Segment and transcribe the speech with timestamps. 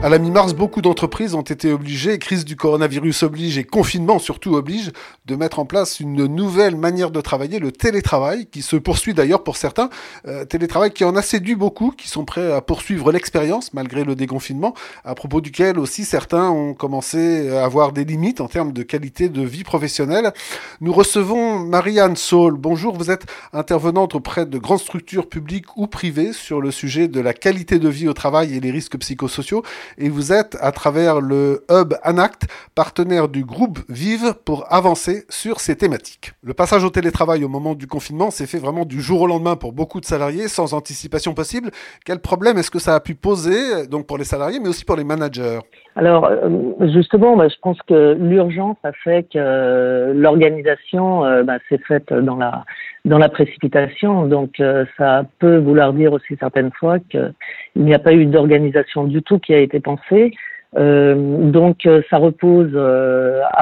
[0.00, 4.54] À la mi-mars, beaucoup d'entreprises ont été obligées, crise du coronavirus oblige et confinement surtout
[4.54, 4.92] oblige,
[5.26, 9.42] de mettre en place une nouvelle manière de travailler, le télétravail, qui se poursuit d'ailleurs
[9.42, 9.90] pour certains.
[10.28, 14.14] Euh, télétravail qui en a séduit beaucoup, qui sont prêts à poursuivre l'expérience malgré le
[14.14, 14.72] déconfinement,
[15.04, 19.28] à propos duquel aussi certains ont commencé à avoir des limites en termes de qualité
[19.28, 20.32] de vie professionnelle.
[20.80, 22.54] Nous recevons Marianne Saul.
[22.54, 27.20] Bonjour, vous êtes intervenante auprès de grandes structures publiques ou privées sur le sujet de
[27.20, 29.64] la qualité de vie au travail et les risques psychosociaux
[29.96, 32.42] et vous êtes à travers le hub Anact,
[32.74, 36.32] partenaire du groupe Vive pour avancer sur ces thématiques.
[36.42, 39.56] Le passage au télétravail au moment du confinement s'est fait vraiment du jour au lendemain
[39.56, 41.70] pour beaucoup de salariés sans anticipation possible.
[42.04, 44.96] Quel problème est-ce que ça a pu poser donc pour les salariés mais aussi pour
[44.96, 45.60] les managers?
[45.98, 46.48] Alors euh,
[46.94, 52.36] justement, bah, je pense que l'urgence a fait que l'organisation euh, bah, s'est faite dans
[52.36, 52.64] la
[53.04, 54.26] dans la précipitation.
[54.26, 57.32] Donc euh, ça peut vouloir dire aussi certaines fois qu'il
[57.74, 60.30] n'y a pas eu d'organisation du tout qui a été pensée.
[60.76, 62.76] donc ça repose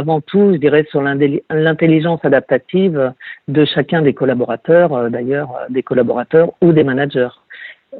[0.00, 3.12] avant tout, je dirais, sur l'intelligence adaptative
[3.46, 7.36] de chacun des collaborateurs, d'ailleurs des collaborateurs ou des managers.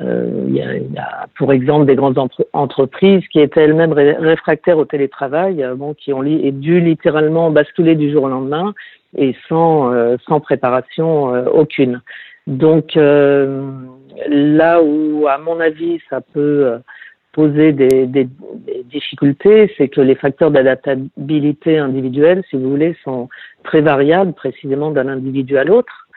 [0.00, 2.18] Euh, il, y a, il, y a, pour exemple des grandes
[2.52, 8.10] entreprises qui étaient elles-mêmes réfractaires au télétravail, euh, bon, qui ont dû littéralement basculer du
[8.12, 8.72] jour au lendemain
[9.16, 12.00] et sans, euh, sans préparation euh, aucune.
[12.46, 16.78] Donc là où, à mon avis, ça peut
[17.32, 23.28] poser des, des, des difficultés, c'est que les facteurs d'adaptabilité individuelle, si vous voulez, sont
[23.62, 26.08] très variables précisément d'un individu à l'autre.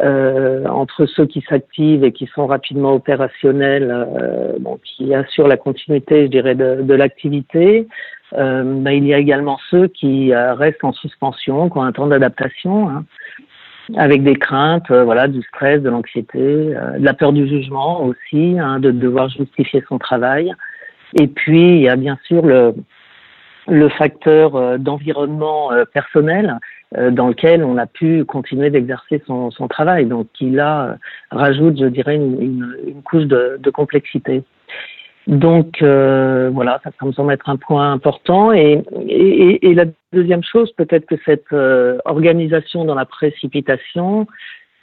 [0.00, 5.56] Euh, entre ceux qui s'activent et qui sont rapidement opérationnels, euh, bon, qui assurent la
[5.56, 7.88] continuité, je dirais, de, de l'activité.
[8.34, 11.90] Euh, ben, il y a également ceux qui euh, restent en suspension, qui ont un
[11.90, 13.04] temps d'adaptation, hein,
[13.96, 18.56] avec des craintes, euh, voilà, du stress, de l'anxiété, de la peur du jugement aussi,
[18.60, 20.52] hein, de devoir justifier son travail.
[21.18, 22.74] Et puis il y a bien sûr le,
[23.66, 30.06] le facteur d'environnement personnel euh, dans lequel on a pu continuer d'exercer son, travail.
[30.06, 30.96] Donc, qui là
[31.30, 34.42] rajoute, je dirais, une, couche de, complexité.
[35.28, 38.50] Donc euh, voilà, ça, ça, me semble être un point important.
[38.52, 38.82] Et,
[39.62, 44.26] la deuxième chose, peut-être que cette euh, organisation dans la précipitation,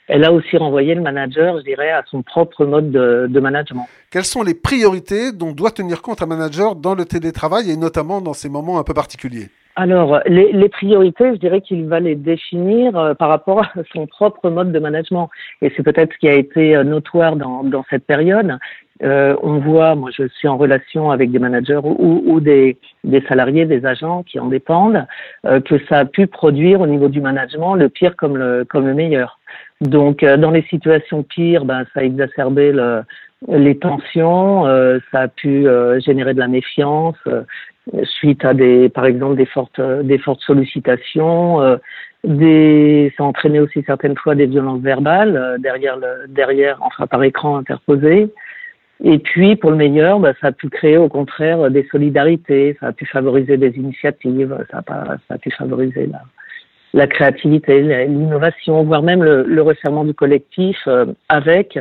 [0.08, 3.88] elle a aussi renvoyé le manager, je dirais, à son propre mode de, de, management.
[4.12, 8.22] Quelles sont les priorités dont doit tenir compte un manager dans le télétravail et notamment
[8.22, 9.50] dans ces moments un peu particuliers?
[9.76, 14.08] Alors, les, les, priorités, je dirais qu'il va les définir euh, par rapport à son
[14.08, 15.30] propre mode de management.
[15.62, 18.58] Et c'est peut-être ce qui a été euh, notoire dans, dans cette période.
[19.04, 23.22] Euh, on voit, moi je suis en relation avec des managers ou, ou des, des,
[23.28, 25.06] salariés, des agents qui en dépendent,
[25.46, 28.88] euh, que ça a pu produire au niveau du management le pire comme le, comme
[28.88, 29.40] le meilleur.
[29.82, 33.02] Donc, euh, dans les situations pires, ben, ça a exacerbé le,
[33.48, 34.66] les tensions,
[35.12, 35.68] ça a pu
[36.00, 37.18] générer de la méfiance,
[38.04, 41.62] suite à des, par exemple, des fortes, des fortes sollicitations.
[41.62, 41.78] Euh,
[42.24, 47.24] des, ça entraînait aussi certaines fois des violences verbales euh, derrière le, derrière, enfin par
[47.24, 48.34] écran interposé.
[49.04, 52.88] Et puis, pour le meilleur, bah, ça a pu créer au contraire des solidarités, ça
[52.88, 56.22] a pu favoriser des initiatives, ça a, ça a pu favoriser la,
[56.94, 61.78] la créativité, l'innovation, voire même le, le resserrement du collectif euh, avec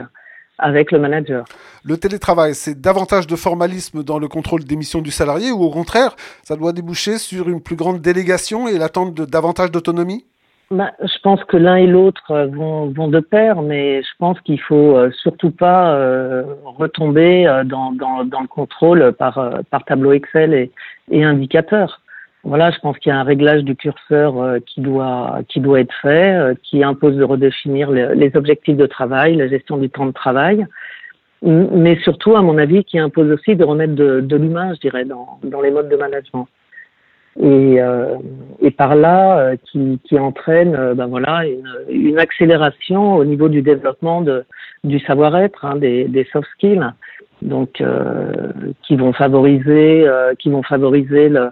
[0.59, 1.44] avec le manager.
[1.84, 5.70] Le télétravail, c'est davantage de formalisme dans le contrôle des missions du salarié ou au
[5.70, 10.25] contraire, ça doit déboucher sur une plus grande délégation et l'attente de davantage d'autonomie?
[10.70, 14.60] Bah, je pense que l'un et l'autre vont, vont, de pair, mais je pense qu'il
[14.60, 19.84] faut euh, surtout pas euh, retomber euh, dans, dans, dans, le contrôle par, euh, par
[19.84, 20.70] tableau Excel et,
[21.10, 22.00] et indicateur
[22.44, 25.81] voilà, je pense qu'il y a un réglage du curseur euh, qui doit qui doit
[25.81, 30.06] être fait, euh, qui impose de redéfinir les, objectifs de travail, la gestion du temps
[30.06, 30.66] de travail,
[31.43, 35.05] mais surtout, à mon avis, qui impose aussi de remettre de, de l'humain, je dirais,
[35.05, 36.49] dans, dans les modes de management.
[37.41, 38.16] Et, euh,
[38.61, 43.61] et par là, euh, qui, qui entraîne, ben voilà, une, une, accélération au niveau du
[43.61, 44.44] développement de,
[44.84, 46.91] du savoir-être, hein, des, des soft skills,
[47.43, 47.82] donc
[48.82, 50.06] qui vont favoriser,
[50.38, 51.50] qui vont favoriser le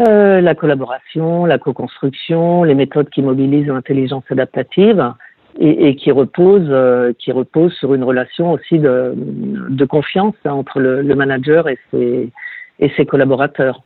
[0.00, 5.12] euh, la collaboration, la co-construction, les méthodes qui mobilisent l'intelligence adaptative
[5.58, 10.52] et, et qui reposent euh, qui repose sur une relation aussi de, de confiance hein,
[10.52, 12.30] entre le, le, manager et ses,
[12.78, 13.82] et ses collaborateurs.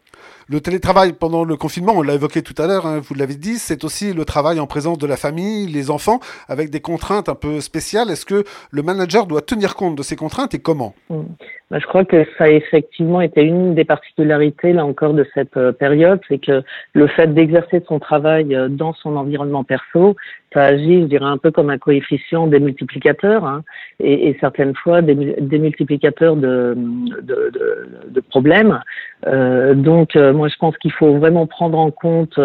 [0.48, 3.58] Le télétravail pendant le confinement, on l'a évoqué tout à l'heure, hein, vous l'avez dit,
[3.58, 7.34] c'est aussi le travail en présence de la famille, les enfants, avec des contraintes un
[7.34, 8.10] peu spéciales.
[8.10, 10.94] Est-ce que le manager doit tenir compte de ces contraintes et comment?
[11.10, 11.22] Mmh.
[11.72, 15.56] Bah, je crois que ça a effectivement été une des particularités, là encore, de cette
[15.56, 20.14] euh, période, c'est que le fait d'exercer son travail euh, dans son environnement perso,
[20.52, 23.62] ça agit, je dirais, un peu comme un coefficient des multiplicateurs, hein,
[24.00, 28.78] et, et, certaines fois des, des multiplicateurs de, de, de, de problèmes.
[29.26, 32.38] Euh, donc, euh, moi, je pense qu'il faut vraiment prendre en compte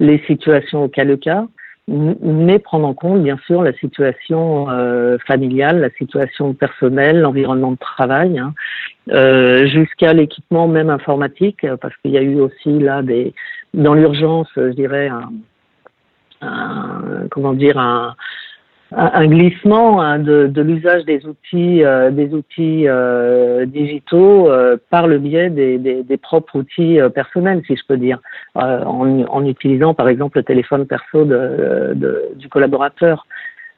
[0.00, 1.46] les situations au cas le cas
[1.86, 7.78] mais prendre en compte bien sûr la situation euh, familiale, la situation personnelle, l'environnement de
[7.78, 8.54] travail, hein,
[9.10, 13.34] euh, jusqu'à l'équipement même informatique, parce qu'il y a eu aussi là des
[13.74, 15.30] dans l'urgence, je dirais un,
[16.40, 18.14] un comment dire un
[18.96, 25.06] un glissement hein, de, de l'usage des outils, euh, des outils euh, digitaux euh, par
[25.06, 28.18] le biais des, des, des propres outils personnels, si je peux dire,
[28.54, 33.26] en, en, utilisant par exemple le téléphone perso de, de du collaborateur.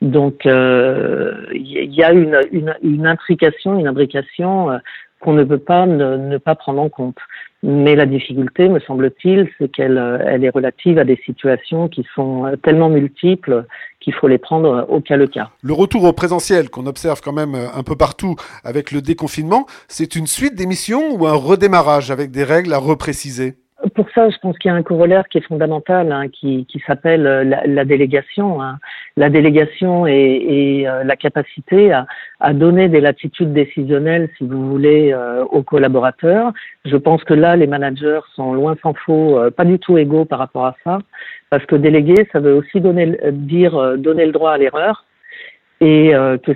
[0.02, 4.78] Donc il y a une, une, une intrication, une imbrication
[5.26, 7.18] qu'on ne peut pas ne, pas prendre en compte.
[7.64, 12.56] Mais la difficulté, me semble-t-il, c'est qu'elle elle est relative à des situations qui sont
[12.62, 13.64] tellement multiples
[13.98, 15.50] qu'il faut les prendre au cas le cas.
[15.62, 20.14] Le retour au présentiel qu'on observe quand même un peu partout avec le déconfinement, c'est
[20.14, 23.56] une suite d'émissions ou un redémarrage avec des règles à repréciser?
[23.94, 26.82] Pour ça, je pense qu'il y a un corollaire qui est fondamental, hein, qui, qui
[26.86, 28.62] s'appelle euh, la, la, délégation.
[28.62, 28.78] Hein.
[29.16, 32.06] La délégation et, et euh, la capacité à,
[32.40, 36.52] à, donner des latitudes décisionnelles, si vous voulez, euh, aux collaborateurs.
[36.84, 40.38] Je pense que là, les managers sont loin s'en faut, pas du tout égaux par
[40.38, 40.98] rapport à ça,
[41.50, 45.04] parce que déléguer, ça veut aussi donner, dire donner le droit à l'erreur
[45.80, 46.12] et
[46.42, 46.52] que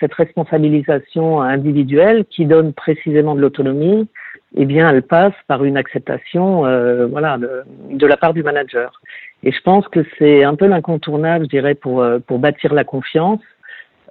[0.00, 4.08] cette responsabilisation individuelle qui donne précisément de l'autonomie,
[4.56, 9.00] eh bien, elle passe par une acceptation, euh, voilà, de, la part du manager.
[9.42, 12.84] Et je pense que c'est un peu l'incontournable, je dirais, pour euh, pour bâtir la
[12.84, 13.40] confiance,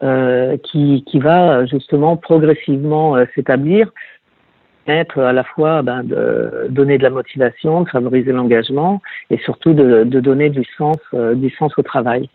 [0.03, 3.91] euh, qui qui va justement progressivement euh, s'établir,
[4.87, 9.73] être à la fois ben, de donner de la motivation, de favoriser l'engagement, et surtout
[9.73, 10.97] de, de donner du sens
[11.35, 12.29] du sens au travail.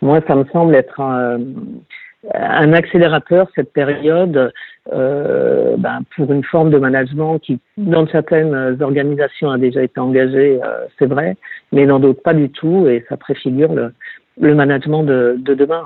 [0.00, 1.38] Moi, ça me semble être un,
[2.34, 4.52] un accélérateur cette période
[4.92, 10.60] euh, ben, pour une forme de management qui, dans certaines organisations, a déjà été engagée,
[10.62, 11.36] euh, c'est vrai,
[11.72, 15.84] mais dans d'autres pas du tout, et ça préfigure le, management de demain.